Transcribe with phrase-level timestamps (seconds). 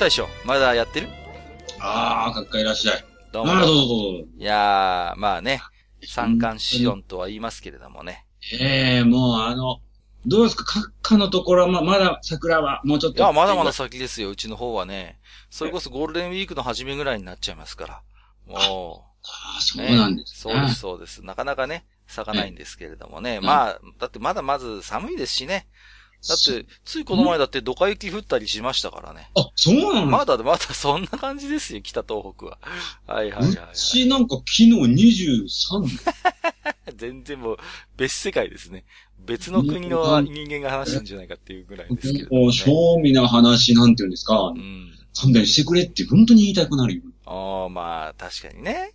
[0.00, 1.08] 大将まだやってる？
[1.78, 3.04] ああ、かっかいらっしゃい。
[3.32, 3.88] どうもああ、どうぞどう
[4.22, 4.24] ぞ。
[4.38, 5.60] いやーまあね
[6.02, 8.24] 三寒四温とは言いますけれどもね
[8.58, 9.82] ええもうあの、
[10.24, 10.64] どうですか？
[10.80, 13.22] 閣下のところはま、まだ桜はもうちょっと。
[13.22, 15.18] いや、まだまだ先ですよ、うちの方はね。
[15.50, 18.02] それこそゴールデンウィークの初めぐらいになっちゃいますから。
[18.46, 19.96] もああ、そうう、ね。
[19.98, 20.54] なんですね。
[20.54, 21.22] そうです、そうです。
[21.22, 23.40] なかなかね、咲かないんですけれどもね。
[23.42, 25.66] まあ、だってまだまず寒いですしね。
[26.28, 29.30] だって、ついこの前だってドカ雪降ったりしましたからね。
[29.36, 32.58] あ、そうなんまだ、まだそんな感じですよ、北東北は。
[33.06, 35.86] はいはいはい、はうちなんか昨日23度。
[35.86, 35.90] い。
[36.96, 37.56] 全然もう、
[37.96, 38.84] 別世界ですね。
[39.18, 42.52] 別の国の人間が話してんじゃないかっていうぐらいですけれども、もう、ね。
[42.56, 44.52] 正味な話なんて言うんですか？
[44.54, 44.92] うん。
[45.18, 47.02] 勘弁してくれって本当に言いたくなるよ。
[47.26, 48.92] ああ、まあ、確かにね。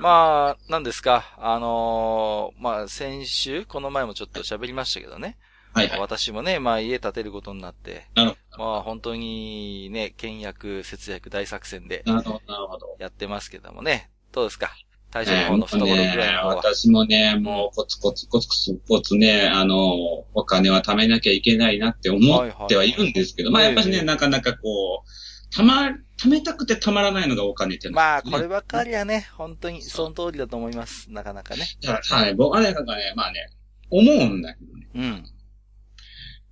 [0.00, 1.34] まあ、なんですか？
[1.38, 5.36] あのーまあ、先週、この前もちょっと喋りましたけどね。
[5.82, 6.00] えはいはい。
[6.00, 12.14] 私もね、まあ、家建てることになって、なるほまあ、本当にね、倹約、節約大作戦でど。
[12.14, 12.96] なるほど、なるほど。
[12.98, 14.10] やってますけどもね。
[14.32, 14.70] どうですか？
[15.10, 16.56] 大将の方の懐具合のね方は。
[16.56, 19.94] 私もね、もうコツコツコツコツコツね、あの、
[20.34, 25.88] お金は貯めなきゃいけないなって思ってはいるんですけど、まあやっぱりね、ええなかなかこう、たま、
[26.20, 31.10] 貯めたくてたまらないのがお金っていうのまあ、こればっかりはね、本当にその通りだと思います。
[31.10, 31.64] なかなかね。
[32.10, 33.48] はい、僕はね、なんかね、まあね、
[33.90, 34.88] 思うんだけどね。
[34.94, 35.24] うん。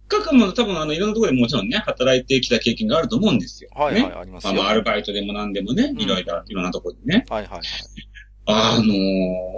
[0.09, 3.71] かくも多分あの、いろんなところでもちろんね、働いてきた経験があると思うんですよ。
[3.75, 4.15] はいはい、ね。
[4.15, 4.51] ありますよ。
[4.51, 7.25] あの、アルバイトでも何でもね、んいろいろ、いろんなところでね。
[7.29, 7.63] はいはいはい。
[8.49, 8.97] あのー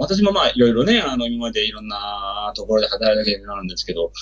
[0.00, 4.12] 私もまあ、いろいろね、あの、今までいろんなところで働いた経験があるんですけど、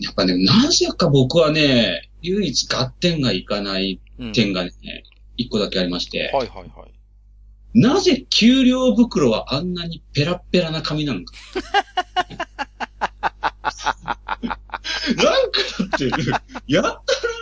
[0.00, 4.32] やっぱね、なぜか僕はね、唯一合点がいかないうん。
[4.32, 4.72] 点がね、
[5.36, 7.78] 一個だけありまして、はいはいはい。
[7.78, 11.34] なぜ給料袋はあんなにペラッペラな紙なのか。
[15.16, 16.04] なんかだって、
[16.66, 16.94] やったら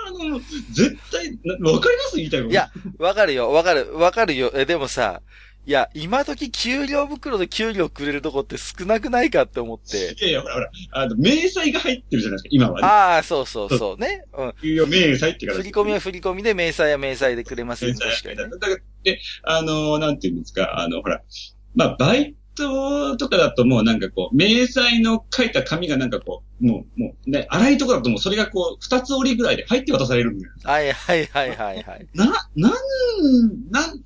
[0.09, 0.41] あの、
[0.73, 2.17] 絶対、なわかります？
[2.17, 2.53] 言いたいこと。
[2.53, 4.51] いや、わかるよ、わかる、わかるよ。
[4.55, 5.21] え、でもさ、
[5.67, 10.15] いや、今時給料袋で給料くれるとこって少なくないかって思って。
[10.19, 12.87] いやいや、ほらほら、あの、明細が入ってるじゃないですか、今はね。
[12.87, 14.25] ああ、そうそうそうね。
[14.37, 14.53] うん。
[14.61, 18.59] 給料明細って形振り込みは振り込みで、明細は明細でくれますよ、確かにね。
[18.59, 21.23] だから、で、あの、なんていうんですか、あの、ほら、
[21.75, 30.53] まあ、バイトとかだともうなんかこう、明細の書いた紙がなんかこう、もう、もう、ね、粗いとこだともうそれがこう、二つ折りぐらいで入って渡されるんだよ。
[30.63, 32.09] はいはいはいはいはい。
[32.15, 32.73] な、なん、
[33.71, 34.03] なん、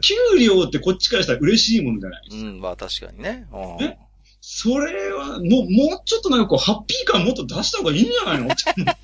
[0.00, 2.22] 給料ってこっちからしたら嬉しいものじゃない。
[2.32, 3.46] うん、まあ確かにね。
[3.52, 3.98] うんえ
[4.44, 8.46] それは、もう、もうちょっとなんかこう、ハッピー感もっと出した方がいいんじゃないの？
[8.52, 8.96] って思っ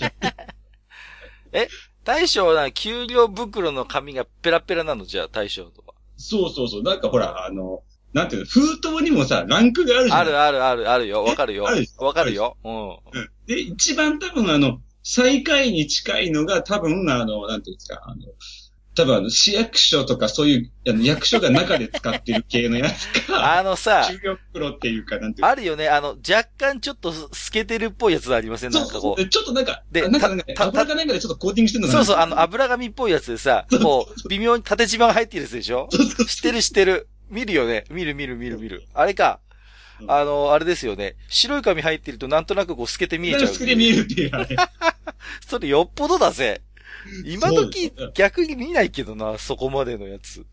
[1.53, 1.69] て
[2.05, 5.05] 大将はな、給料袋の紙がペラペラなの？
[5.05, 5.93] じゃあ、大将とか。
[6.17, 6.83] そうそうそう。
[6.83, 10.19] なんかほら、あの、なんていうの、封筒にもさ、ランクがあるじゃん。
[10.21, 11.25] あるあるあるあるよ。
[11.25, 12.57] わかるよわかるよ。
[12.65, 12.89] うん。
[12.91, 12.99] うん
[13.47, 18.23] で、一番多分あの、最下位に近いのが多分あの、なんていうんですか、あの、
[18.95, 25.89] 多分あの、市役所とかそういう、あの、役所が中で使ってる系のやつか、 あのさ、給料袋っていうか、なんていうあるよね。
[25.89, 28.71] あの、若干ちょっと透けてるっぽいやつありません？
[28.73, 29.29] なんかこう。
[29.29, 35.89] ちょっとなんか、であなんかなんか、たた油かなんかでちょっとコーティングしてんのそうそう、あの、油紙っぽいやつでさ、こう、微妙に縦縞が入ってるやつでしょ？
[36.29, 37.09] 知ってる知ってる。
[37.31, 37.85] 見るよね。
[37.91, 38.85] 見る見る見る見る。
[38.95, 39.41] あれか。
[39.43, 39.49] うん
[40.07, 41.17] あの、あれですよね。
[41.29, 43.49] 白い紙入ってるとなんとなくこう透けて見えちゃう。
[43.49, 44.57] 好きで見えるっていう、あれ。
[45.45, 46.63] それよっぽどだぜ。
[47.25, 50.47] 今時逆に見ないけどな、そこまでのやつ。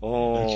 [0.00, 0.46] お。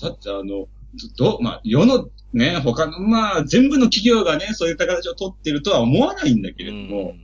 [0.00, 0.68] だってあの、
[1.16, 7.14] ど、まあ、世の、ね、他の、まあ、全部の企業がね、そういった形を取ってるとは思わないんだけれども、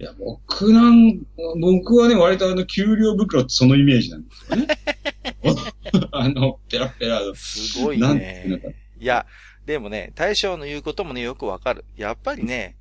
[0.00, 1.20] いや、僕なん、
[1.60, 4.66] 僕はね、割とあの、給料袋ってそのイメージなんですよね。
[6.12, 7.34] あの、ペラペラの。
[7.34, 8.76] すごいなんていうのかね。
[8.98, 9.26] いや、
[9.66, 11.84] でもね、大将の言うこともね、よくわかる。
[11.96, 12.78] やっぱりね、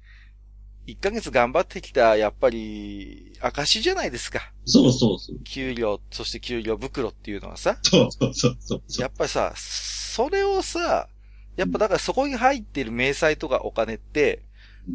[0.87, 4.53] 1ヶ月頑張ってきた、やっぱり、証じゃないですか。
[4.63, 5.43] そうそうそう。
[5.43, 7.77] 給料、そして給料袋っていうのはさ。
[7.81, 9.01] そうそうそうそうそう。
[9.01, 11.09] やっぱりさ、それをさ、
[11.57, 14.43] やっぱだからそこに入ってる明細とかお金って、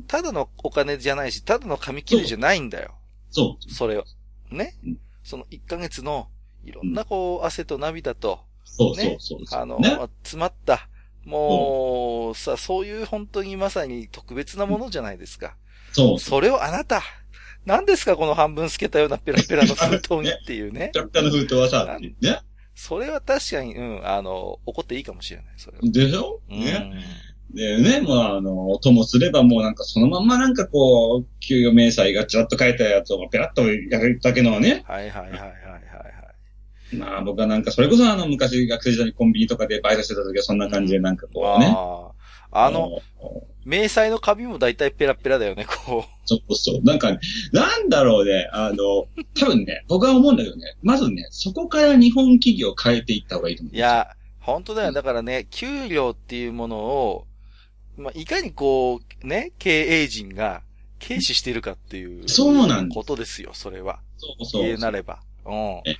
[0.06, 2.94] ただのお金じゃないし、ただの紙切れじゃないんだよ。
[3.30, 3.72] そう。
[3.72, 4.04] それは。
[4.50, 4.74] ね？
[4.84, 4.98] うん。
[5.22, 6.28] その1ヶ月の、
[6.64, 9.16] いろんなこう、汗と涙と、そうそうね？
[9.20, 9.40] そう。
[9.52, 9.98] あの、ね？
[10.22, 10.88] 詰まった
[11.24, 15.56] もう、さ、そういう本当にまさに特別なものじゃないですか。
[15.92, 16.18] そう。
[16.18, 17.02] それをあなた、
[17.64, 20.90] 何ですかこの半分透けたようなペラペラの封筒にっていうね？
[20.92, 22.42] キャプターの封筒はさ、ね？
[22.74, 25.82] それは確かに、うん、あの、怒っていいかもしれない、それは。
[25.84, 26.40] でしょ？
[26.50, 27.04] うんね？
[27.54, 34.84] でね、もうあの、ともすればもうなんかそのまんまなんかこう、給与明細がちらっと書いたやつをペラッとやるだけのね。
[34.86, 35.78] はいはいはいはいはいは
[36.92, 36.96] い。
[36.96, 41.72] まあ僕はなんかそれこそあの昔学生時代にコンビニとかでバイトしてた時はそんな感じでなんかこうね。
[41.74, 42.14] ああ。
[42.56, 43.02] あの、、
[43.64, 46.84] 明細の紙も大体ペラペラだよね、こそうそう。
[46.84, 47.18] なんか、
[47.52, 53.74] なんだろうね、あの、多分ね、僕は思うんだけどね、まずね、そこから日本企業を変えていった方がいいと思う。
[53.74, 53.76] う。
[53.76, 54.08] い、や、
[54.38, 54.92] 本当だよ。
[54.92, 57.26] だからね、給料っていうものを、
[57.96, 60.62] まあ、いかにこう、ね、経営陣が
[61.06, 62.28] 軽視してるかっていう。
[62.28, 64.00] そうなんですことですよ、それは。
[64.16, 64.62] そうそう。
[64.62, 65.20] 言えなれば。
[65.44, 65.54] うん
[65.86, 65.96] え。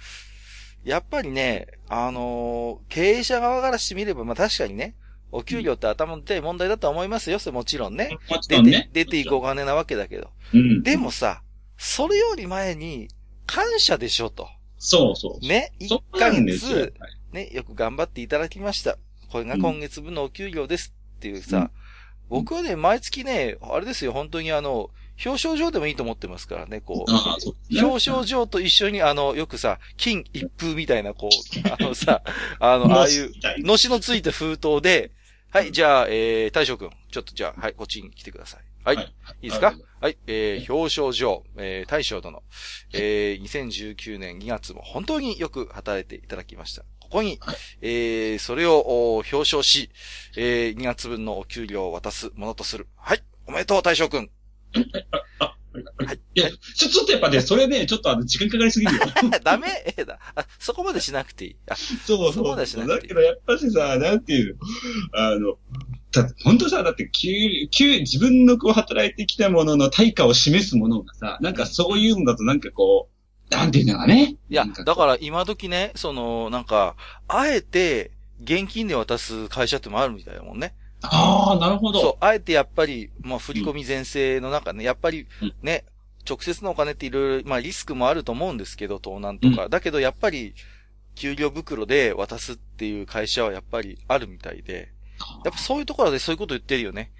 [0.84, 4.94] やっぱりね、あのー経営者側からしてみれば、まあ確かにね、
[5.32, 8.18] お給料って頭の痛い問題だとは思いますよ、それもちろんね。
[8.28, 8.90] もち出て、ろんね。
[8.92, 10.30] 出ていくお金なわけだけど。
[10.52, 10.82] うん。
[10.82, 11.42] でもさ、
[11.76, 13.08] それより前に、
[13.46, 14.48] 感謝でしょと。
[14.78, 15.46] そうそう。
[15.46, 16.30] ね、1そヶ。
[16.30, 16.94] 月、
[17.32, 18.96] ね、よく頑張っていただきました。
[19.30, 21.70] これが今月分のお給料ですっていうさ、うん
[22.28, 24.90] 僕はね、毎月ね、あれですよ、本当にあの、
[25.24, 27.10] 表彰状でもいいと思ってますからね、こう。
[27.12, 27.82] ああ、そうね。
[27.82, 32.22] 表彰状と一緒に、あの、よくさ、金一封みたいな、こう、あのさ、
[32.58, 33.30] あの、 ああいう、
[33.60, 33.68] の。
[33.68, 35.12] のしのついた封筒で、
[35.50, 38.60] はい、じゃあ、えー、大将くん、ちょっとじゃあ、はい、こっちに来てください。
[38.82, 39.12] はい、はい
[39.42, 39.74] い、いですか？
[40.00, 42.42] はい、えー、表彰状、えー、大将殿、
[42.92, 46.84] えー、2019年2月も本当によく働いていただきました。
[47.14, 47.38] ここに、
[47.80, 49.88] えー、それをお表彰し、
[50.36, 52.88] えー、2月分のお給料を渡すものとする。
[52.96, 54.30] はい、おめでとう、大将くん。
[55.38, 56.20] はい。
[56.34, 59.00] いや、ちょ、ちょっとやっぱね、それね、ちょっとあの、時間かかりすぎるよ。
[59.44, 61.56] ダメえーだあ、そこまでしなくていい。
[61.68, 62.56] あ、そうそうそう。
[62.56, 64.60] でしなくていいだけどやっぱしさ、なんていうの、
[65.12, 65.58] あの、
[66.10, 73.13] だ本当さ、だって、給、給、自分のこう働いてきたものの対価を示すものがさ、なんかそういうのだとなんかこう、
[73.56, 74.36] なんていうのかね。
[74.48, 76.96] いやだから今時ね、その、なんか、
[77.28, 78.10] あえて、
[78.42, 80.74] 現金で渡す会社ってもあるみたいだもんね。
[81.02, 82.00] ああ、なるほど。
[82.00, 85.84] そう、あえてやっぱり、まあ、振り込み全盛の中ね、やっぱりうん、ね、
[86.28, 89.68] 直接のお金っていろいろ、まあ、リスクもあると思うんですけど、盗難とか。
[89.68, 90.54] だけど、やっぱり、
[91.14, 94.92] 給料袋で渡すっていう会社はやっぱりあるみたいで、
[95.44, 97.12] やっぱそういうところでそういうこと言ってるよね。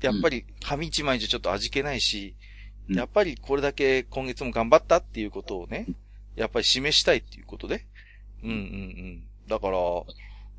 [0.00, 2.53] やっぱり、紙一枚じゃちょっと味気ないし、うん
[2.88, 5.86] やっぱりこれだけ今月も頑張ったっていうことをね、
[6.36, 7.86] やっぱり示したいっていうことで。
[8.42, 9.22] うんうんうん。
[9.48, 9.78] だから、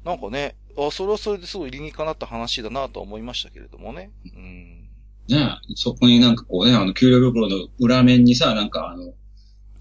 [0.04, 4.12] なんかね、あ、それはそれですごい理にかなった話だなとは思いましたけれどもね。
[4.36, 4.89] うん。
[5.27, 9.13] ねそこになんかこうね、あの、給料袋の裏面にさ、なんかあの、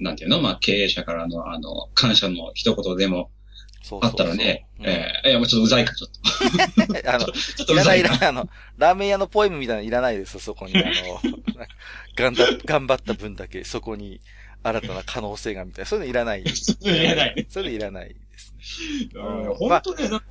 [0.00, 0.40] なんていうの？
[0.42, 3.43] まあ、経営者からの、あの、感謝の一言でもあ
[3.84, 7.04] そうそうそうったらね、うんえーいや、もうちょっとうざいか、ちょっと。
[7.12, 8.08] あの、 ちょっというざいか。
[8.08, 8.48] らない、あの、
[8.78, 10.72] ラーメン屋のポエムみたいなのいらないですよ、そこに。
[10.74, 11.20] あの、
[12.16, 14.22] 頑張頑張った分だけ、そこに
[14.62, 15.86] 新たな可能性がみたいな。
[15.86, 16.44] そういうのいらない。
[16.48, 17.46] そういうのいらない。
[17.50, 19.08] そういうのいらないですね。
[19.14, 20.26] うん本当ね、なんか、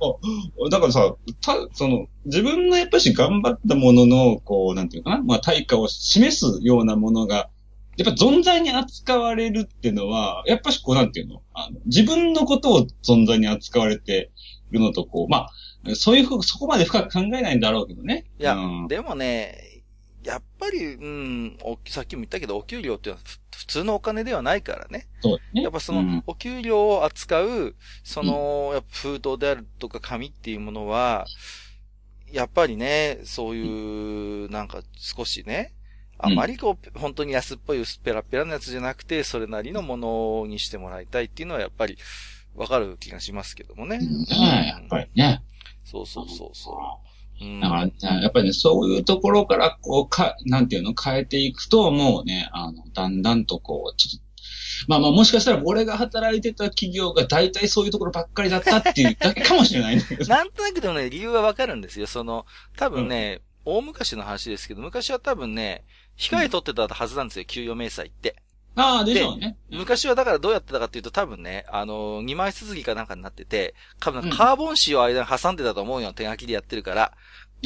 [0.70, 7.50] だからさ、た、その、自分のやっぱし頑張ったものの、こう、なんていうかな、まあ、対価を示すようなものが、
[7.96, 11.42] やっぱ存在に扱われるっていうのは、やっぱしこう、なんていうの？
[11.54, 14.30] あの自分のことを存在に扱われて
[14.70, 15.48] いるのと、こう、ま
[15.86, 18.24] あ、そういうふう、そこまで深く考えないんだろうけどね。
[18.38, 19.82] いやうんでもね、
[20.24, 25.06] やっぱり、うん、おさっきも言ったけど、お給料っていうのはふ普通のお金ではないからね。
[25.22, 25.62] そうね。
[25.62, 31.26] やっぱそうんの、お給料を扱う、その、やっぱ封筒であるとか紙っていうものは、
[32.32, 35.72] やっぱりね、そういう、なんか少しね、
[36.18, 41.98] あまりこう、本当に安っぽい薄っぺらっぺらなやつじゃなくて、それなりのものにしてもらいたいっていうのはやっぱり、
[42.54, 43.98] わかる気がしますけどもね。
[44.00, 45.42] うんねやっぱりね。
[45.84, 47.44] そうそうそうそう。
[47.44, 47.92] うんだから、ね、
[48.22, 54.24] やっぱりね、そういうところから、こう、か、なんていうの、変えていくと、もうね、あの、だんだんとこう、ちょっと、
[54.88, 60.26] まあまあ、もしかしたら俺が働いてた企業が大体そういうところばっかりだったっていうだけかもしれないんだけど。
[60.32, 62.06] なんとなくでもね、理由はわかるんですよ。
[62.06, 65.84] その、多分ね、大昔の話ですけど、昔は多分ね、
[66.16, 68.36] 控え取ってたはずなんですよ、給与明細って。
[68.76, 69.56] ああ、でしょうね。
[69.70, 77.12] 昔はだからどうやってたかっていうと多分ね、あの、2枚続きかなんかになってて、多分うんカーボン紙を間に挟んでたと思うよ、手書きでやってるから。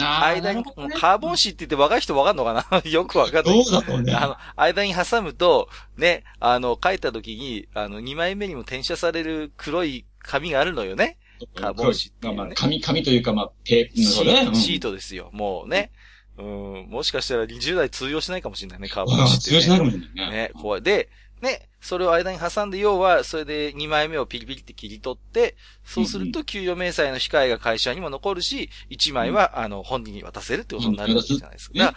[0.00, 0.64] ああ、間に、ね
[0.97, 2.83] カーボン紙って言って若い人わかんのかな？
[2.88, 3.55] よくわかんない。
[3.55, 4.12] どうだろうね。
[4.12, 11.19] あの、間に挟むと、ね、あの、書いた時に、あの、2枚目にも転写される黒い紙があるのよね。
[11.55, 14.55] カーボン紙ってねまあまあ、紙、紙というか、まあ、テープシのね。
[14.55, 15.90] シートですよ、もうね。
[15.93, 19.38] うん、もしかしたら20代通用しないかもしれないね、 カーボンね。
[19.38, 20.37] 通用しないかもしれないね。
[20.37, 20.83] ね、怖い。
[20.83, 21.09] で、
[21.40, 31.95] ね、それを間に挟んで、要は、それで2枚目をピリピリって切り取って、そうすると、給与明細の控えが会社にも残るし、1枚は、あの、本人に渡せるってことになるわけじゃないですか。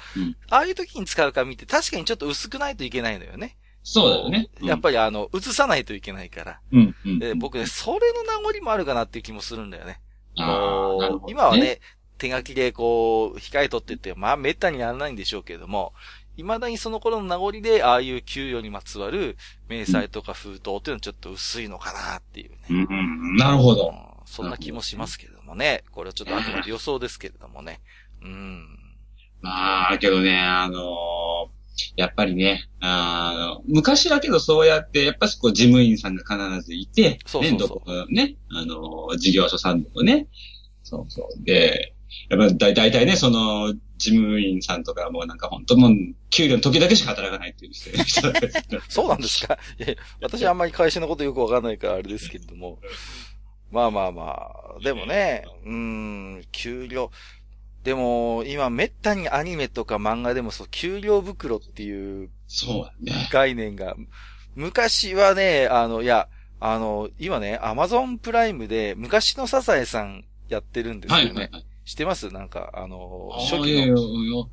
[0.50, 3.58] ああいう時に使う紙って確かにちょっと薄くないといけないのよね。
[3.84, 4.50] そうだよね。
[4.62, 6.60] やっぱりあの、映さないといけないから。
[6.72, 7.20] うん、うん。
[7.20, 10.00] で僕ね、それの名残もあるかなっていう気もするんだよね。
[10.36, 11.80] 今はね、
[12.22, 15.94] 手書きでこう、控え取ってって、まあ、めったにやらないんでしょうけれども、
[16.38, 19.38] 未だにその頃の名残で、ああいう給与にまつわる
[19.70, 22.58] 明細とか封筒っていうのはちょっと薄いのかなっていうね。
[22.70, 23.36] うん、うん。
[23.38, 23.90] なるほど。
[23.90, 25.84] うんそんな気もしますけれどもね。
[25.92, 27.82] これはちょっとあくまで予想ですけれどもね。
[28.22, 28.66] うん。
[29.42, 31.62] まあ、けどね、あのー
[31.96, 40.28] やっぱりね、あの、昔だけどそうやって、やっぱしこう事務員さんが必ずいて、そうそうそうね、どこかね、あのー事業所さんでもね、
[40.84, 41.44] そうそう。
[41.44, 41.94] で、
[42.30, 45.92] やっぱだだいたいね、その、事務員さんとかもうなんか本当もう、
[46.32, 47.92] 給料の時だけしか働かないっていう人
[48.90, 49.58] そうなんですか？
[49.80, 52.80] いや私あんまり会社のことよくわかんないからあれですけれども。
[53.72, 54.24] まあまあま
[54.78, 54.80] あ。
[54.84, 57.12] でもね、うーん、給料。
[57.84, 63.30] でも、今めったにアニメとか漫画でもそう、給料袋っていうそうだね。
[63.32, 63.96] 概念が、
[64.56, 66.28] 昔はね、あの、いや、
[66.60, 71.24] あの、今ね、アマゾンプライムで昔のサザエさんやってるんですよね。
[71.26, 71.66] はいはいはい。
[71.92, 72.30] 知ってます？
[72.30, 73.94] なんか、あの、あ初期ーいやいやや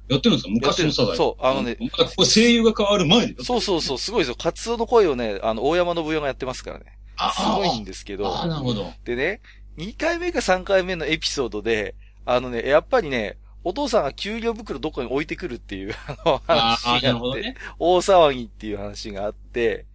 [0.09, 0.51] やってるんですか？
[0.51, 1.17] 昔のサザエ。
[1.17, 3.45] そうあのねここ声優が変わる前で。
[3.45, 4.35] そうそうそう、すごいですよ。
[4.37, 6.87] カツオの声をね、あの、大山信代がやってますからね。
[7.17, 8.27] あすごいんですけど。
[8.29, 8.93] ああ、なるほど。
[9.05, 9.41] でね、
[9.77, 17.55] 2回目か3回目のエピソードで、あのね、やっぱりね、お父さんが給料袋どこに置いてくるっていうあ の話があって、ね。
[17.79, 19.87] 大騒ぎっていう話があって、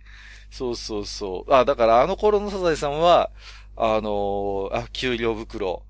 [0.52, 1.54] そうそうそう。
[1.54, 3.32] あ、だからあの頃のサザエさんは、
[3.76, 5.84] あのーあ、給料袋、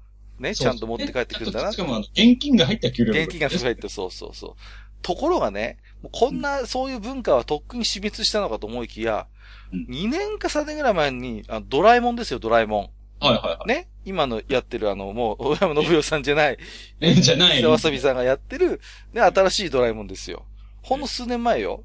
[0.43, 1.77] ね、ちゃんと持って帰ってくるんだなし。
[1.77, 4.53] かも、現金が入った給料現金が入って、そうそうそう。
[5.01, 5.79] ところがね、
[6.11, 9.27] こんな、そういう文化はとっくに死滅したのかと思いきや、
[9.71, 12.81] うん2年か3年ぐらい前に、あドラえもんですよ、ドラえも
[13.21, 13.25] ん。
[13.25, 13.67] はいはいはい。
[13.67, 13.87] ね？
[14.05, 16.57] 今のやってるあの、もう、大山信代さんじゃない、
[16.99, 17.63] え、じゃない。
[17.65, 18.81] わさびさんがやってる、
[19.13, 20.45] ね、新しいドラえもんですよ。
[20.81, 21.83] ほんの数年前よ。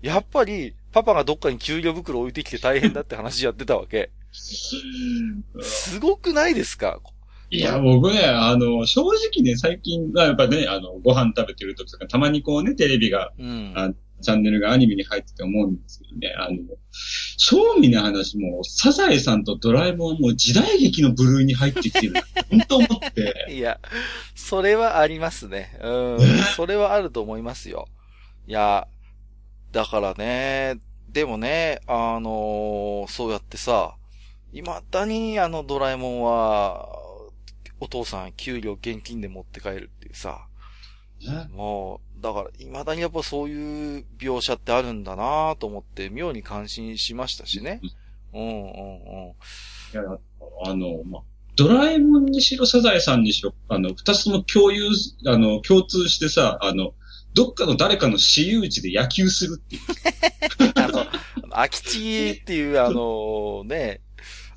[0.00, 4.10] やっぱり、パパがどっかに給料袋置いてきて大変だって話やってたわけ。
[4.32, 7.00] すごくないですか？
[7.50, 13.72] いや、僕ね、あの、正直ね、最近はやっぱね、あの、ご飯食べてる時とか、たまにこうね、テレビが、うん。
[13.76, 13.90] あ
[14.22, 16.56] チャンネルがアニメに入ってて思うんですけどね、あの、
[17.36, 22.14] 正味な話も、サザエさんとドラえもんも時代劇の部類に入ってきてる。
[22.50, 23.46] 本当思って。
[23.52, 23.78] いや、
[24.34, 25.78] それはありますね。
[25.82, 26.18] うん。
[26.56, 27.88] それはあると思いますよ。
[28.48, 28.88] いや、
[29.72, 33.96] だからね、でもね、あのーそうやってさ、
[34.52, 36.95] 未だにあのドラえもんは、
[37.80, 40.46] お父さん給料現金で持って帰るっていうさ、
[41.20, 47.80] ねもう、だから未だにやっぱそういう描写ってあるんだなと思って、妙に感心しましたしね。
[48.32, 49.30] うんうんうん。
[49.30, 49.34] い
[49.94, 50.02] や、
[50.64, 51.22] あの、まあ、
[51.56, 54.90] ドラえもんにしろ、サザエさんにしろ、あの、二つとも共有、
[55.26, 56.92] あの、共通してさ、あの、
[57.32, 59.82] どっかの誰かの私有地で野球するっていう。
[60.76, 61.06] あの、
[61.50, 64.00] 空き地っていう、あのね、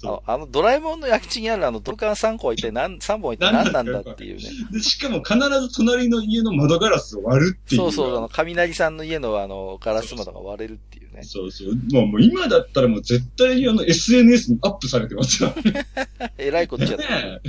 [0.04, 4.44] あのドラえもんの空き地にあるあのドルカン3個は一体何、 3本は一体何なんだっていうね。
[4.72, 7.82] で、しかも必ず隣の家の窓ガラスを割るっていう。
[7.82, 11.24] そうそう、あの、雷さんの家のあの、ガラス窓が割れるっていうね。
[11.24, 11.76] そうそう。
[11.92, 15.54] もうもう今だったらもう絶対にあの SNS にアップされてますよ。
[16.38, 17.08] えらいことじゃった。
[17.08, 17.40] ね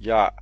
[0.00, 0.34] いや、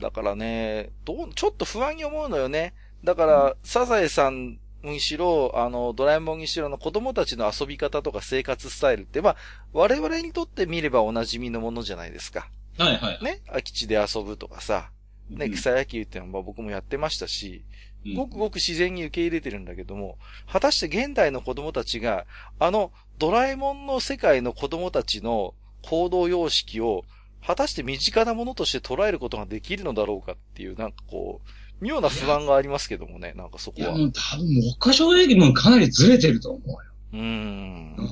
[0.00, 2.74] だからね、どう、ちょっと不安に思うのよね。
[3.02, 4.58] だから、サザエさん
[4.90, 9.36] にしろ、あの、ドラえもんにしろの子供たちの遊び方とか生活スタイルって、まあ、
[9.72, 12.48] 我々にとって見ればお馴染みのものじゃないですか。
[12.78, 13.24] はいはい。
[13.24, 14.90] ね、空き地で遊ぶとかさ、
[15.30, 17.74] ね、うん草野球っていうのはまあ僕もやってましたし、うん
[18.12, 22.26] ごくごく自然に受け入れてるんだけども、果たして現代の子供たちが、
[22.58, 27.06] あの、ドラえもんの世界の子供たちの行動様式を、
[27.42, 31.48] 果たして身近なものとして捉えることができるのだろうかっていう、なんかこう、
[31.80, 33.98] 妙な不安がありますけどもね、なんかそこいや、は。
[33.98, 36.78] もう多分、僕は正直もうかなりずれてると思うよ。
[37.12, 37.96] うーん。
[37.96, 38.02] う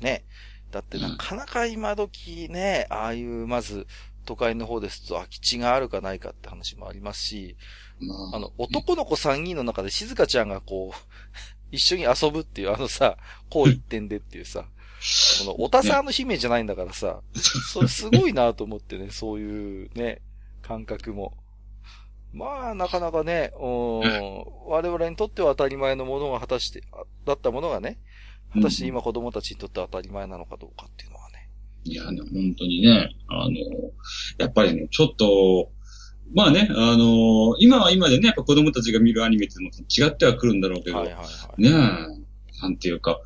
[0.00, 0.04] ん。
[0.04, 0.24] ね。
[0.70, 3.86] だってなかなか今時ね、ああいう、まず、
[4.24, 7.56] 都会の方ですと空き地があるかないかって話もありますし、
[8.00, 10.98] まあの、男の子3人の中で静香ちゃんがこう、
[11.72, 13.16] 一緒に遊ぶっていう、あのさ、
[13.50, 14.66] こう一点でっていうさ、
[15.40, 17.20] この、おたさんの姫じゃないんだからさ、
[17.72, 20.20] それすごいなと思ってね、そういうね、
[20.62, 21.34] 感覚も。
[22.32, 24.00] まあ、なかなかね、うん、
[24.66, 27.98] 我々にとっては当たり前のものが果たして、あだったものがね、
[28.54, 31.48] 果たして今子供たちにとっては当たり前なのかどうかっていうのはね。
[31.84, 33.54] いや、ね、本当にね、あの、
[34.38, 35.70] やっぱりね、ちょっと、
[36.34, 41.24] まあね、あの、今は今でね、やっぱ子供たちが見るアニメっていうのも違ってはくるんだろうけど、はいはいは
[41.58, 41.62] い。
[41.62, 43.20] ねえ、なんていうか、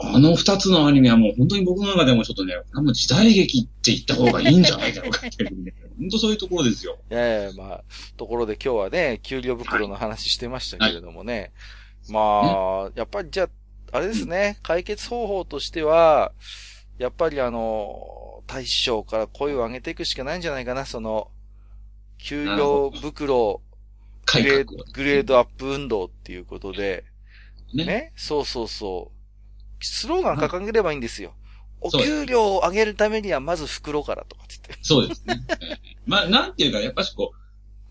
[0.00, 6.98] あの二つのアニメはもう本当に僕の中でもちょっとね、あの時代劇って言った方がいいんじゃないだろうかっていうね、 本当そういうところですよ。
[7.10, 7.84] いやいや、まあ、
[8.16, 11.52] ところで今日はね、給料袋の話してましたけれどもね。
[12.08, 13.48] まあ、やっぱりじゃあ、
[13.96, 16.32] あれですね、解決方法としては、
[16.98, 21.30] やっぱりあの、大将から声を上げていくしかないんじゃないかな、その、
[22.18, 23.62] 給料袋。
[24.92, 27.04] グレードアップ運動っていうことで、
[27.72, 27.84] ね。
[27.84, 29.15] ね、そうそうそう。
[29.80, 31.34] スローガン掲げればいいんですよ。
[31.80, 34.84] お給料を上げるためにはまず袋からとかって言って。
[34.84, 35.40] そうですね。
[35.60, 37.32] ええまあ、なんていうか、やっぱしこ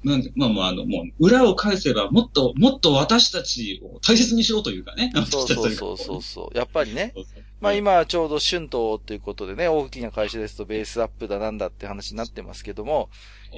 [0.04, 5.12] う、なんて、まあまあ、あの、もう、裏を返せば、もっと、もっと私たちを大切にしろというかね。
[5.30, 6.58] そうそうそうそうそう。
[6.58, 7.12] やっぱりね。
[7.16, 13.10] そうそうまあ今ちょうど春闘ということでね、大きな会社ですとベースアップだなんだって話になってますけども、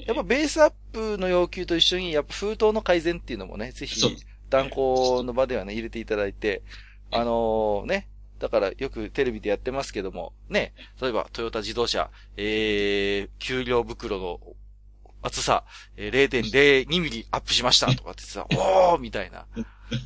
[0.06, 4.00] やっぱベースアップの要求と一緒に、やっぱ封筒の改善っていうのもね、ぜひ
[4.50, 6.62] 断行の場ではね、入れていただいて、
[7.12, 8.08] あのね、
[8.40, 14.40] だからよくテレビでやってますけども、ね、例えばトヨタ自動車、えー、給料袋の
[15.22, 15.64] 厚さ、
[15.96, 19.46] えー、0.02ミリアップしましたとかってさ、おーみたいな。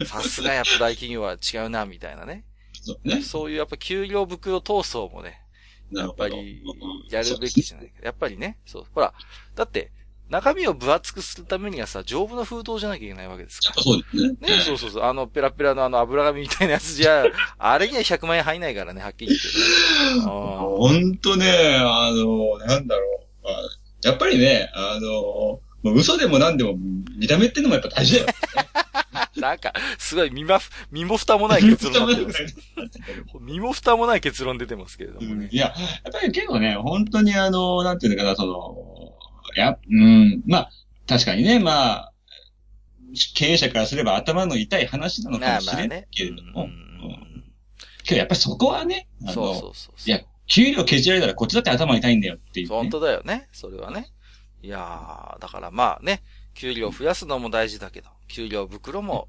[0.05, 2.45] さすがやっぱ大企業は違うな、みたいなね。
[2.73, 3.21] そうね。
[3.21, 5.41] そういうやっぱ給料袋闘争もね、
[5.91, 6.63] やっぱり、
[7.09, 7.93] やるべきじゃないか。
[8.03, 8.85] やっぱりね、そう。
[8.93, 9.13] ほら、
[9.55, 9.91] だって、
[10.31, 14.37] 中身を分厚くするためにはさ、丈夫な封筒じゃなきゃいけないわけですかやっぱそうですね。
[14.41, 14.55] ら。
[14.55, 15.03] ね、そうそうそう。
[15.03, 17.25] あの、ペラペラのあの油紙みたいなやつじゃ、
[17.59, 23.47] あれには100万円入んないからね、はっきり言ってほんとね、あの、なんだろう。
[23.47, 26.75] あやっぱりね、あの、もう嘘でも何でも
[27.17, 28.27] 見た目ってのもやっぱ大事だよ。
[29.35, 32.43] ー なんか、すごい身まふ、身も蓋もない結論になってます。
[32.43, 32.45] い
[33.41, 35.49] 身も蓋もない結論出てますけれどもね。
[35.51, 35.73] や、や
[36.09, 38.90] っぱりけどね、本当にあの、なんていうのかな、その、
[39.55, 40.71] や、うん、まあ、
[41.07, 42.13] 確かにね、まあ、
[43.35, 46.07] 経営者からすれば頭の痛い話なのかまあもしれない。
[46.11, 46.81] けれども、うんうん
[48.03, 49.93] けどやっぱりそこはね、あの、そうそうそう。
[50.07, 52.75] いや、給料削られたらこっちだって頭痛いんだよっていう、ね。
[52.75, 53.47] 本当だよね。
[53.51, 54.07] それはね。
[54.63, 59.27] いやー、だからまあね、給料増やすのも大事だけど、給料袋も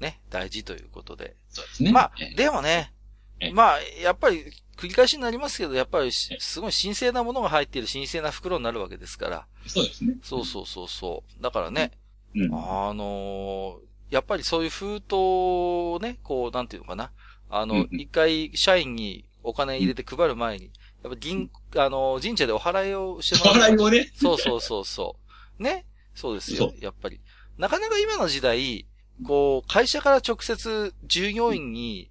[0.00, 1.34] ね、大事ということで。
[1.48, 1.92] そうですね。
[1.92, 2.92] まあえ、でもね
[3.40, 4.44] え、まあ、やっぱり
[4.80, 9.46] 繰り返しになりますけど、やっぱりしすごい神聖なものが入っている神聖な袋になるわけですから。
[9.66, 10.16] そうですね。
[10.22, 11.42] そうそうそうそう。
[11.42, 11.92] だからね、
[12.34, 12.54] うん。
[12.54, 17.12] あのーやっぱりそういう封筒をね、こう、なんていうのかな。
[17.48, 20.70] あの一回社員にお金入れて配る前に、
[21.04, 23.70] やっぱ銀、あの、神社でお祓いをしてもらう。
[23.70, 24.10] 笑いをね。
[24.14, 25.16] そうそうそうそ
[25.58, 25.62] う。
[25.62, 25.86] ね。
[26.14, 26.84] そうですよそ。
[26.84, 27.20] やっぱり。
[27.56, 28.86] なかなか今の時代、
[29.24, 32.10] こう、会社から直接従業員に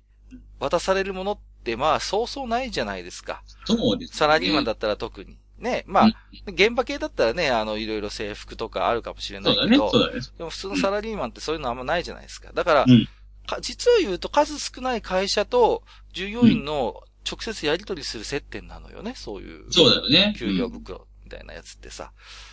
[0.59, 3.43] 渡されるものって、まあ、そうそうないじゃないですか。
[3.65, 4.17] そうです、ね。
[4.17, 5.37] サラリーマンだったら特に。
[5.57, 5.83] ね。
[5.87, 6.11] まあ、
[6.47, 9.67] 現場系だったらね、あの、いろいろ制服とかあるかもしれなそだね。
[9.67, 10.21] いうけど、そうだね。
[10.37, 12.51] でも普通のサラリーマンってそういうのあんまないじゃないですか。
[12.53, 13.07] だから、うん
[13.49, 19.71] か実を言うと数少ない会社と従業員の直接やり取りする接点なのよね、そういう。
[19.71, 20.35] そうだよね。
[20.37, 22.11] 給料袋みたいなやつってさ。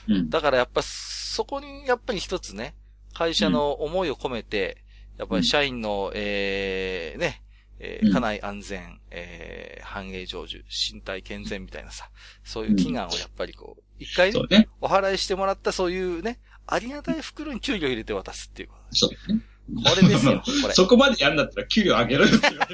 [0.09, 0.31] うん。
[0.31, 2.75] だからやっぱそこにやっぱり一つね、
[3.15, 4.79] 会社の思いを込めて、
[5.19, 7.43] やっぱり社員の、えー、ね、
[7.79, 12.11] えーうん家内安全、えー、繁栄成就、身体健全みたいなさ、
[12.45, 14.69] そういう祈願をやっぱりこう、一回ね。
[14.81, 19.41] お払いしてもらったそういうね、ありがたい袋に給料入れて渡すっていうこそうですね。
[19.67, 19.91] と。
[19.91, 20.75] これですよ、 これ。
[20.75, 22.69] そこまでやんだったら給料上げろよって言わ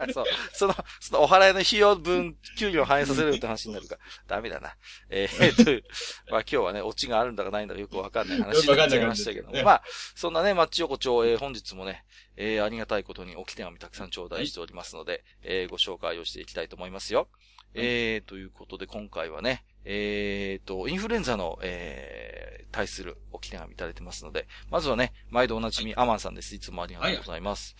[0.00, 0.12] れる。
[0.14, 0.24] そう。
[0.52, 4.00] その、そのお払いの費用分、給料を反映させるって話になるから、
[4.36, 4.76] ダメだな。
[5.10, 5.84] えー、 という、
[6.30, 9.82] まあ今日はね、オチがあるんだかないんだかよくわかんない話になっちゃいましたけどねまあ、
[10.14, 12.04] そんなね、マッチ横丁、えー本日もね、
[12.36, 17.28] えーありがたいことに置き手紙たくさん頂戴しておりますので、えーご紹介をしていきたいと思いますよ。
[17.74, 26.54] えー、ということで今回はね、えーと、インフルエンザの、えー、対する置き手紙いただいてますので、まずはね、毎度おなじみ、アマンさんです。
[26.54, 27.74] いつもありがとうございます。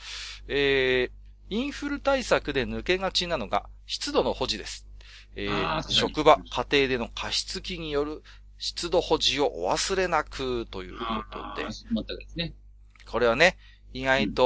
[0.48, 4.88] えー、インフル対策で抜けがちなのが、湿度の保持です。
[5.36, 8.22] えー、職場、家庭での加湿器による
[8.56, 12.54] 湿度保持をお忘れなくということで、思ったですね。
[13.06, 13.58] これはね、
[13.92, 14.42] 意外と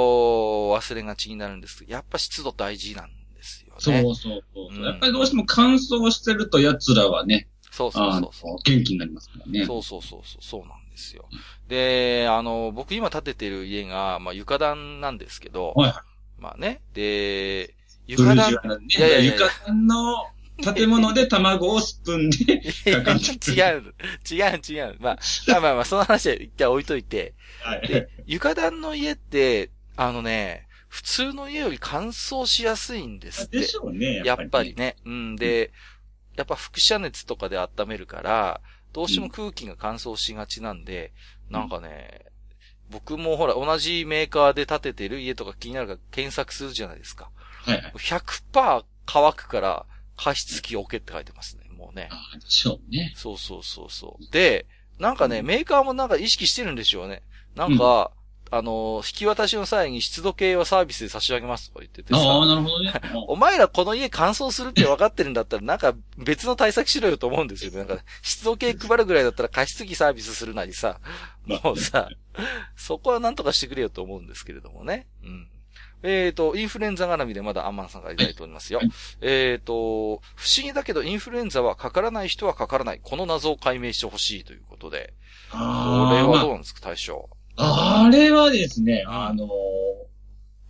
[0.76, 3.80] 忘れがちになるんですけど、やっぱ湿度大事なんですよね。
[3.80, 8.56] そうそうそうそう、うんやっぱりどうしても乾燥してると奴らはね、そうそうそうそう。
[8.64, 9.64] 元気になりますからね。
[9.64, 11.24] そうそうそうそう、そうなんですよ。
[11.68, 15.94] で、あの、僕今建ててる家が、まあ床暖なんですけど、はい
[16.38, 17.74] まあね、で、
[18.06, 20.26] ブ床暖ルジョ、アなんで、いやいやいや床暖の
[20.74, 22.60] 建物で卵をスプーンで、
[23.50, 23.94] 違う、
[24.30, 24.96] 違う、違う。
[25.00, 27.32] まあ、まあまあまあ、その話は一回置いといて、
[27.62, 33.64] はいで、床暖の家って、あのね、普通の家より乾燥しやすいんですってで。
[33.66, 34.84] しょうね、やっぱりね。
[34.84, 34.96] ね。
[35.06, 35.36] うん。
[35.36, 35.72] で、
[36.36, 38.60] やっぱ輻射熱とかで温めるから、
[38.92, 41.12] どうしても空気が乾燥しがちなんで、
[41.50, 42.26] なんかね、
[42.90, 47.30] 僕もほら、同じメーカーで建ててる家とか気になるから検索するじゃないですか。
[47.64, 47.92] はいはい。
[47.96, 51.64] 100%乾くから、加湿器置けって書いてますね。
[51.70, 52.08] もうね。
[52.10, 53.12] ああ、でしょうね。
[53.16, 54.32] そうそうそうそう。
[54.32, 54.66] で、
[54.98, 57.22] なんかね、メーカーもなんか意識してるんでしょうね。
[57.56, 58.12] なんか、
[58.54, 62.92] あの、引き渡しの際に湿度計はサービスで差し上げますとか言っててああ、さ、なるほどね。
[63.26, 67.78] お前らこの家乾燥するって分かってるんだったら、なんか別の対策しろよと思うんですよね。
[67.78, 71.00] なんか、湿度計配るぐらいだったら加湿器サービスするなりさ、
[71.64, 72.10] もうさ、
[72.76, 75.06] そこはなんとかしてくれよと思うんですけれどもね。
[75.24, 75.48] うん。
[76.02, 78.80] えっ、と、インフルエンザ絡みでまだアンマンさんからいただいておりますよ。
[79.22, 83.00] えっ、と、不思議だけどインフルエンザはかからない人はかからない。
[83.02, 85.14] この謎を解明してほしいということで。
[85.52, 87.30] これはまどうなんですか、対象。
[87.56, 89.48] あ、あれはですね、うんあのー、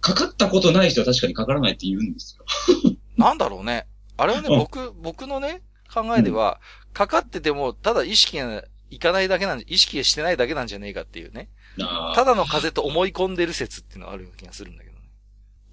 [0.00, 2.44] かかったことない人は確かにかからないって言うんですよ。
[3.16, 3.86] なんだろうね。
[4.16, 6.60] あれはね、うん僕、僕のね、考えでは、
[6.92, 11.48] かかってても、ただ意識がいかないだけなんじ、意識がしてないだけなんじゃねえかっていうね。
[11.80, 15.02] あただの風邪と思い込んでる説っていうのがあるような気がするんだけどね。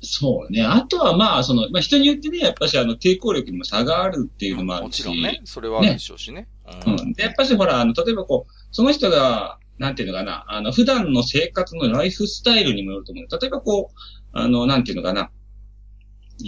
[0.02, 0.64] そうね。
[0.64, 5.02] あとはまあ、その、まあ人によってね、やっぱしあの、抵抗力にも差があるっていうのもあもるし。
[5.02, 6.48] ちろんね、それはあるでしょうしね。
[6.86, 6.90] う。
[6.92, 7.14] ん。
[7.14, 13.28] で、やっぱしほら、あの、例えばこう、その人が、なんていうのかな、あの、普段の生活のライフスタイルにもよると思う。
[13.42, 13.98] 例えばこう、
[14.34, 15.32] あの、なんていうのかな、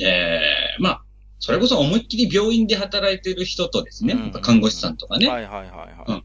[0.01, 0.41] ええ
[0.79, 1.03] まあ、
[1.39, 5.89] それこそ思いっきり病院で働いてる人とですね、うん看護師さんとかね、はいはいはいはい。
[6.07, 6.23] うん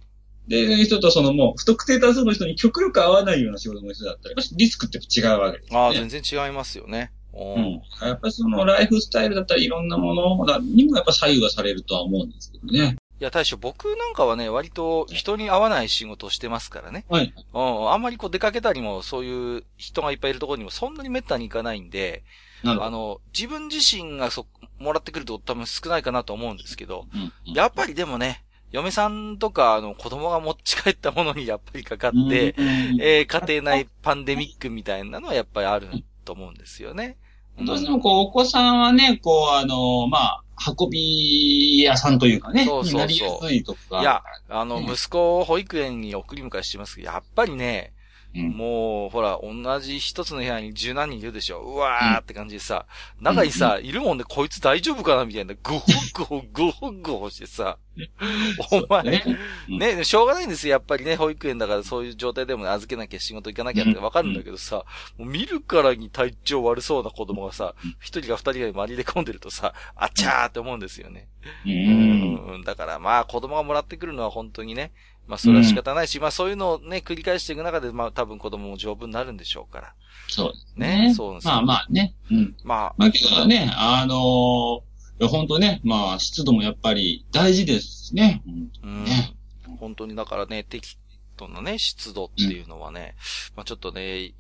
[0.49, 6.09] で、人とそのもう、不特定多数の人に極力合わないような仕事の人だったら、やっぱりリスクって違うわけですああ、よね。
[6.09, 7.11] 全然違いますよね。
[7.35, 7.83] ううん。
[8.07, 12.97] やっぱりそのライフスタイルだったりいろんなものにもやっぱ左右はされるとは思うんですけどね。
[13.18, 17.07] いや、大将、僕なんかはね、割と人に合わない仕事をしてますからね。
[17.09, 17.33] はい。
[17.55, 22.24] うん、あんまりこう出かけたりも、そういう人がいっぱいいるところにもそんなに滅多に行かないんで。
[22.64, 24.46] あの、自分自身がそ、
[24.79, 27.16] もらってくると多分少ないかなと思うんですけど、う
[27.50, 35.88] んやっぱりでもね、嫁さんとか、あの、子供が持ち帰ったものに やっぱりかかって、うんえー家庭内パンデミックみたいなのはやっぱりある
[36.24, 37.16] と思うんですよね。
[37.64, 40.42] どうしてもこう、お子さんはね、こう、あの、まあ、
[40.79, 44.01] 運び屋さんというかね、そうそうそうになりやすいとか。
[44.01, 47.92] いや、あの、うん息子を保育園に送り迎えしてますけど、やっぱりね、
[48.37, 51.61] うん、もう、ほら、同じ一つの部屋に十何人いるでしょ。
[51.61, 52.87] うわーって感じでさ、
[53.20, 57.79] 中にさ、いるもんで、こいつ大丈夫かなみたいな、ゴホゴホ、ゴホゴホしてさ、
[58.70, 59.25] お前、
[59.68, 60.72] ねしょうがないんですよ。
[60.72, 64.85] やっぱりね、保育園だからそういう状態でもね預けなきゃ仕事行かなきゃってわかるんだけどさ、
[65.16, 71.29] もう見るからに体調悪そうな子供がさうん、一人が二人が周りで込んでるとさ、あっちゃーって思うんですよね。
[71.64, 71.68] う。
[71.68, 72.64] うんん。
[72.64, 74.92] だからまあ子供がもらってくるのは本当にね、
[75.27, 79.95] まあそれは仕方ないし、まあそういうのをね、繰り返していく中で、まあ多分子供も丈夫になるんでしょうから。
[80.29, 81.15] そうですねね。
[81.15, 82.15] そうですよまあまあね。
[82.31, 82.57] うん。
[82.65, 84.87] まあ、まあけどね、あのー
[85.29, 88.43] 本当ね、まあ湿度もやっぱり大事ですね。
[88.83, 89.35] うんね。
[89.81, 90.99] 本当にだからね、適
[91.39, 93.17] 度なね、湿度っていうのはね、
[93.57, 94.35] まあちょっとね、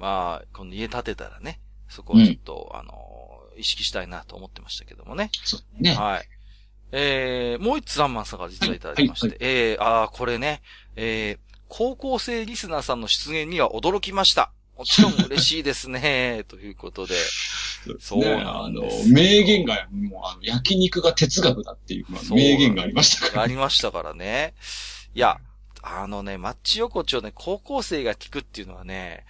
[0.00, 2.92] まあ、この家建てたらね、そこはちょっと、あの、
[3.58, 5.30] 意識したいなと思ってましたけどもね。
[5.44, 5.94] そうね。
[5.94, 6.28] はい。
[6.92, 10.62] えー、もう一つザンマンさんから実はいただきまして、はいえー、あーこれね、
[10.96, 14.52] えー、高校生リスナーさんの出現には驚きました。
[14.76, 17.14] もちろん嬉しいですね、 ということで。
[17.98, 23.42] そうねなんですあの、名言が、もう、あの、焼肉が哲学だっていう、名言がありましたから。
[23.42, 24.54] ありましたからね。
[25.14, 25.38] いや、
[25.82, 29.24] あのね、マッチ横丁ね、高校生が聞くっていうのはね、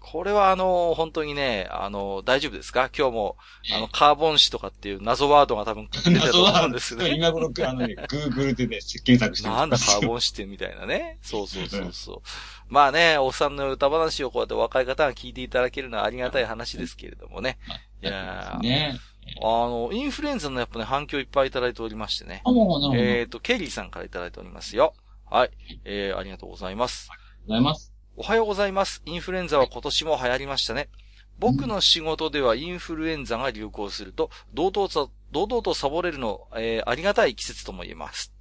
[0.00, 2.90] これはあの、本当にね、あの、大丈夫ですか？
[2.96, 3.36] 今日も、
[3.74, 7.14] あの、カーボン紙とかっていう謎ワードが多分出てたと思うんですよね。
[7.14, 11.18] 今頃、あのね、 Google でね、検索してなんだカーンボン紙ってみたいなね。
[11.22, 12.22] そうそうそうそう。
[12.68, 17.58] まあね、おっさんの歌話をこうやって若い方が聞いていただけるのはありがたい話ですけれどもね。
[18.02, 18.98] いやーね。
[19.40, 22.42] あの、インフルエンザのやっぱね、反響いっぱいいただいておりましてね。
[22.44, 22.90] あ、もう、なるほど。
[22.92, 24.94] ありがとうえっ、と、ケリーさんからいただいておりますよ。
[25.32, 25.50] はい。
[25.86, 27.08] えー、ありがとうございます。
[27.46, 27.90] ございます。
[28.16, 29.00] おはようございます。
[29.06, 30.90] インフルエンザは今年も流行りましたね。
[31.38, 38.31] 僕の仕事ではインフルエンザが流行すると、堂々と、堂々とサボれるの、えーありがたい季節とも言えます。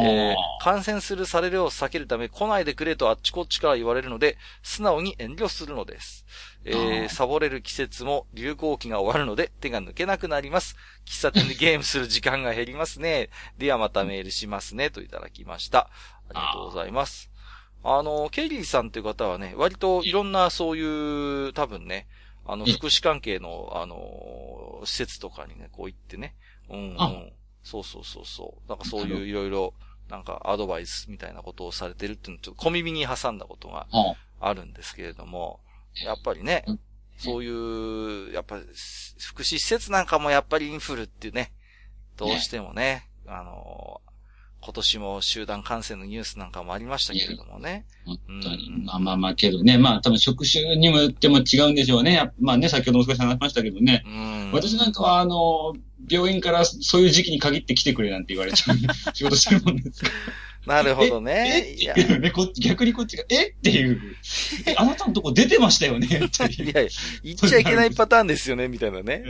[0.00, 6.24] えー感染するされるを避けるため来ないでくれとあっちこっちから言われるので、素直に遠慮するのです。
[6.64, 10.76] えあーーサボれる季節も流行期が終わるので手が抜けなくなります。
[11.04, 13.30] 喫茶店でゲームする時間が減りますね。
[13.58, 14.90] ではまたメールしますね。
[14.90, 15.90] といただきました。
[16.28, 17.30] ありがとうございます。
[17.84, 22.06] あの、ケリーさんという方はね、割といろんなそういう、多分ね、
[22.46, 26.36] あの、うん福祉関係の、あの、施設とかにね、こう行ってね、
[26.70, 27.32] うん、うあん。
[27.62, 28.68] そうそうそうそう。
[28.68, 29.74] なんかそういういろいろ、
[30.08, 34.14] なんかアドバイスみたいなことをされてるっていうのをちょっと小耳に挟んだことがあ。
[34.40, 35.60] あるんですけれども、
[36.04, 36.80] やっぱりねうん、
[37.16, 38.64] そういう、やっぱり
[39.20, 41.52] 福祉施設なんかもやっぱりインフルっていうね、
[42.16, 44.00] どうしてもね、あの、
[44.64, 47.84] 今年も集団感染のニュースなんかもありましたけれどもね。
[48.06, 48.68] 本当に。
[48.68, 52.12] うんまあまあまあ、けどね、まあ多分職種にもよっても違うんでしょうね。
[52.14, 54.04] やまあね、先ほども少し話しましたけどね。
[54.06, 54.52] うん。
[54.52, 55.74] 私なんかは、あの、
[56.08, 58.76] 病院からそういう時期に限って来てくれなんて言われちゃう
[59.14, 60.14] 仕事してるもんですから。
[60.66, 61.74] なるほどえね。
[61.76, 63.48] いや、え ね、こっち逆にこっちが、え？
[63.48, 64.00] っていう。
[64.66, 66.06] えあなたのとこ出てましたよね？
[66.06, 66.70] っていう。
[66.70, 66.88] いや、
[67.24, 69.24] 言っちゃいけないパターンですよね、みたいなね。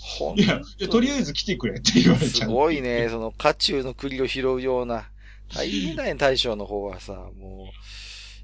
[0.00, 2.50] ほんいや、いやとりあえず来てくれって言われちすゃう。
[2.52, 5.10] ごいね、その、家中の栗を拾うような、
[5.54, 7.68] 大変だね、大将の方はさ、も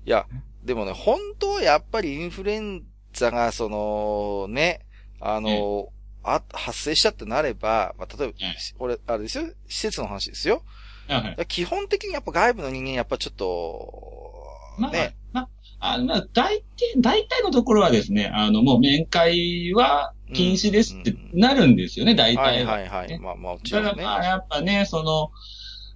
[0.06, 0.08] う。
[0.08, 0.26] いや、
[0.64, 4.80] でもね、本当はやっぱりインフルエンザが、その、ね、
[5.20, 5.90] あの、
[6.24, 8.34] あ、発生したってなれば、まあ、例えば、
[8.78, 10.62] 俺、あれですよ、施設の話ですよ？
[11.08, 14.44] はいはい基本的にやっぱ外部の人間、やっぱちょっと、
[14.78, 15.48] まあ、ね、ま
[15.80, 22.72] あ、あまあ、大体、大体のところはですね、あの、もう面会は禁止ですってなるんですよね、大はい体は。
[22.72, 23.18] はいはい。
[23.18, 24.02] まあまあ、もちたろんね。
[24.02, 25.30] だまあ、やっぱね、その、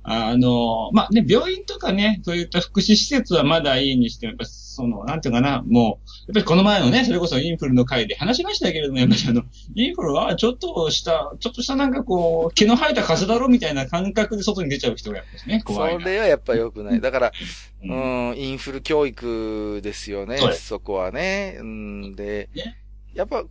[0.05, 9.42] あの、まあね、病院とかね、そういった福祉施設はまだいいにしても、やっぱその、なんていうかな、もう、やっぱりこの前のね、それこそインフルの回で話しましたけれども、やっぱりあの、
[9.74, 16.00] インフルはちょっとした、ちょっとしたなんかこう、毛の生えた風だろみたいな感覚で外に出ちゃう人がやっぱりね、怖いな。
[16.00, 17.00] それはやっぱ良くない。
[17.00, 17.32] だから、
[17.85, 21.56] ううんん、インフル教育ですよねそそこはね。
[21.61, 22.76] うん、でね、
[23.14, 23.44] やっぱ、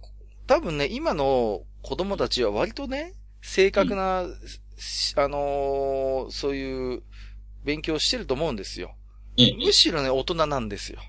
[0.48, 4.26] 多分ね、今の子供たちは割とね、正確な、
[4.78, 7.04] しあのーそういう
[7.64, 8.96] 勉強してると思うんですよ。
[9.38, 11.00] ええむしろね、大人なんですよ。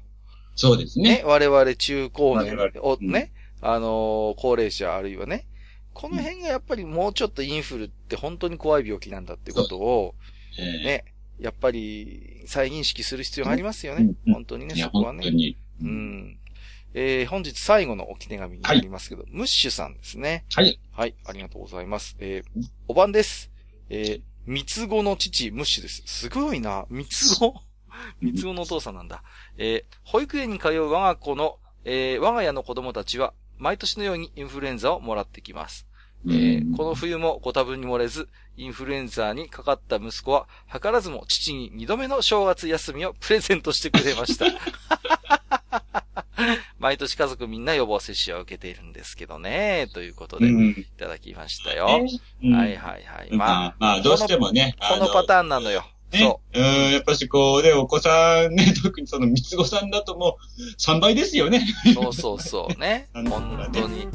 [0.55, 1.23] そうですね、ね。
[1.25, 5.47] 我々中高年をね、あのー高齢者あるいはね、
[5.95, 10.15] この辺がやっぱりもうちょっとインフルって本当に怖い病気なんだってことを、
[10.59, 11.05] ええね、
[11.39, 14.17] やっぱり再認識する必要がありますよねうん。
[14.27, 15.23] うん本当にね、そこはね。
[15.23, 15.57] 本当に。
[15.83, 15.87] う。
[15.87, 16.39] ん。
[16.95, 20.45] えー、本日最後の置き手紙になりますけど、ムッシュさんですね。
[20.53, 20.79] はい。
[20.93, 22.17] はい、ありがとうございます。
[22.19, 23.51] えー、お晩です。
[23.89, 26.03] えー、三つ子の父、ムッシュです。
[26.07, 26.87] すごいな。
[26.91, 27.55] 三つ子
[28.21, 29.23] 三つ子のお父さんなんだ。
[29.59, 35.87] えー、保育園に通う我が子の、えー、我が家の子供たちは、毎年のようにインフルエンザをもらってきます。
[36.27, 44.47] えーこの冬もご多分に漏れず、インフルエンザにかかった息子は、図らずも父に二度目の正月休みをプレゼントしてくれました。
[46.79, 50.87] 毎年家族みんな予防接種を受けているんですけどね、ということで、いうん。
[50.99, 51.87] ただきましたよ。
[51.87, 52.07] ね
[52.43, 53.29] うんはいはいはい。
[53.31, 54.75] ままあ、まあ、どうしてもね。
[54.81, 55.85] あ、このパターンなのよ。
[56.13, 56.21] ね。
[56.21, 61.67] そうん、やっぱしこうね、お子さんね、 特にその三つ子さんだともう3倍ですよね。
[61.87, 61.93] う。
[61.95, 63.09] そうそうそうね。
[63.17, 64.09] ね本当に。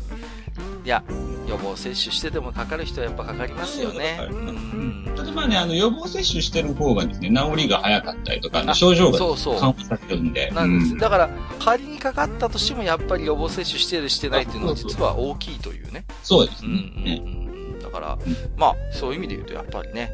[0.85, 1.03] いや、
[1.47, 4.17] 予防接種しててもかかる人はやっぱかかりますよね。
[4.19, 5.13] そううだん。
[5.17, 9.59] ただまあね、あの、予防接種してる方がですね、治りが早かったりとか、症状がそうそう。
[9.59, 10.49] 緩和されるんで。
[10.51, 10.95] なんです。
[10.95, 11.29] うだから、
[11.59, 16.05] 仮にかかったとしても、やっぱり予防接種してるしてないっていうのは実は大きいというね。
[16.23, 17.21] そうですうんうんね。
[17.25, 17.46] うんうん。
[17.87, 18.19] だからん、
[18.57, 20.11] まあ、そういう意味で言うと、やっぱりね、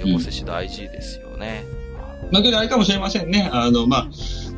[0.00, 1.64] うん、予防接種大事ですよね。
[2.32, 3.48] だけどあれかもしれませんね。
[3.52, 4.08] あの、まあ、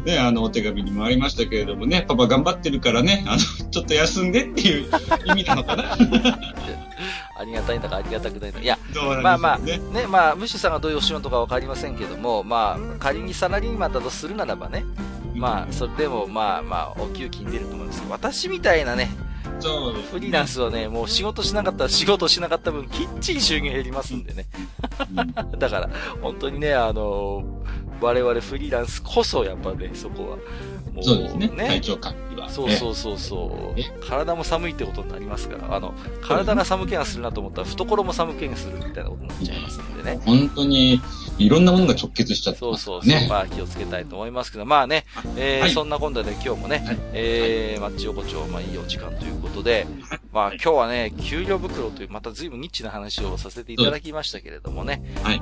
[0.05, 4.89] ね、あの、お手紙にもありましたけれどもね、パパ頑張ってるからね、あの、ちょっと休んでっていう
[5.27, 5.97] 意味なのかな。
[7.37, 8.65] ありがたいんだかありがたくないんだか。
[8.65, 8.83] いや、ね。
[9.23, 14.85] まあまあ、ね、まあ、ムッシュさんがどういうお仕事かわかりませんけども、まあ、仮にサラリーマンだとするならばね、
[15.35, 19.11] まあ、それでも、まあまあ、お給金出ると思いますけど、私みたいなね。
[19.61, 24.47] フリーランスはね、もう仕事しなかったら仕事しなかった分、きっちり収入減りますんでね。
[25.17, 25.91] うんだから、
[26.23, 27.45] 本当にね、あの、
[28.01, 30.37] 我々フリーランスこそ、やっぱね、そこは。
[30.93, 31.49] もそうですね。
[31.49, 32.30] 体調管理は。
[32.51, 33.81] そうそうそうそう。
[33.81, 33.85] え。
[34.07, 40.21] 体も寒いってことになりますから、あの、体が寒気がするなと思ったら、懐も寒気がするみたいなことになっちゃいますんでね。
[40.25, 41.01] 本当に、
[41.39, 43.29] いろんなものが直結しちゃってそうますそうそう。
[43.29, 45.05] まあ気をつけたいと思いますけど、まあね、
[45.37, 45.71] えーはい。
[45.71, 46.99] そんな今度で今日もね、はい。
[47.13, 49.87] えー、マッチ横丁、まあいいお時間ということで、
[50.33, 55.37] まあ今日はね、給料袋という、また随分ニッチな話をさせていただきましたけれどもね、はい。
[55.37, 55.41] う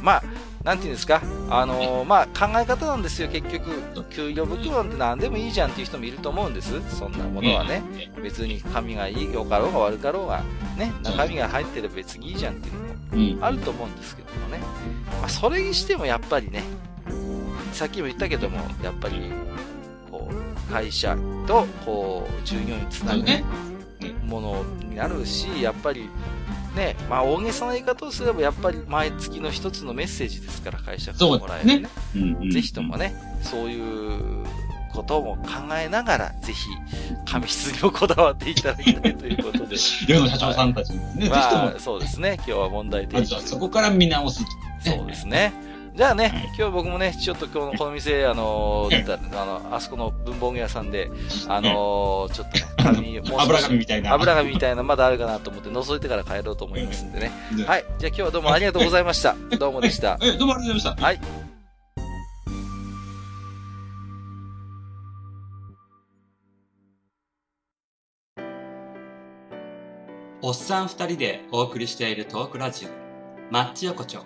[0.00, 0.22] んまあ、
[0.64, 3.70] なんていうんですか、あのーまあ考え方なんですよ、結局。
[4.10, 6.80] 給料袋なんて何でもいいじゃんっていう人もいると思うんです。
[6.96, 7.82] そんなものはね。
[8.22, 10.42] 別に紙がいいよかろうが悪かろうが、
[10.76, 13.44] ね、中身が入ってれば別にいいじゃんっていうのもうん。
[13.44, 14.58] あると思うんですけどもね。
[15.20, 16.62] まあ、それにしてもやっぱりね、
[17.72, 19.32] さっきも言ったけども、やっぱり、
[20.10, 23.44] こう、会社と、こう、従業員つなぐね
[24.24, 26.08] ものになるし、やっぱり、
[26.76, 31.88] ね、まあ大げさな言い方をすれば、やっぱり毎月の一つのメッセージですから、会社からもらえるね。
[32.14, 34.44] うんうんぜひともね、そういう
[34.92, 36.68] ことも考えながら、ぜひ、
[37.24, 39.76] 紙質にもこだわっていただきたいということで。
[40.08, 42.34] 世の社長さんたちにですね、まあ、、そうですね。
[42.38, 44.90] 今日は問題提起まそこから見直すと。
[44.90, 45.52] そうですね。
[45.98, 51.10] じゃあね、はい今日僕もね、ちょっと今日この店、あのーだあの、あそこの文房具屋さんで、
[51.48, 54.12] あのーちょっとね、紙、 もう油紙みたいな。
[54.12, 57.32] 油紙みたいなまだあるかなと思って覗いてから帰ろうと思いますんでね。
[57.56, 57.84] ではい。
[57.98, 59.34] じゃあ今日はどうもありがとうございました。
[59.58, 60.18] どうもでした。
[60.22, 61.04] え、どうもありがとうございました。
[61.04, 61.47] はい。
[70.48, 72.88] おっさん二人でお送りしているトークラジオ、
[73.52, 74.22] マッチ横丁。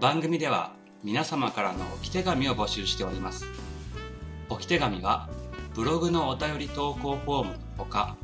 [0.00, 3.46] 番組では皆様からの置き手紙を募集しております。
[4.48, 5.28] 置き手紙は
[5.76, 8.16] ブログのお便り投稿フォームのほか、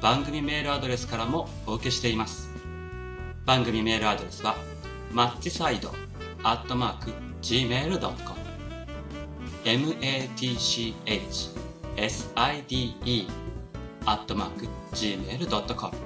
[0.00, 2.48] 番組メールアドレスからもお受けしています。
[3.44, 4.54] 番組メールアドレスは、
[5.12, 5.92] マッチサイド
[6.42, 8.16] アットマーク gmail.com
[9.62, 10.96] matchside
[14.06, 16.05] アットマーク gmail.com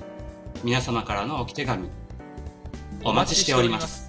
[0.63, 1.89] 皆様からの置き手紙
[3.03, 4.00] お待ちしております。